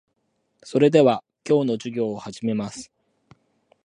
[0.63, 2.91] それでは、今日の授業を始めます。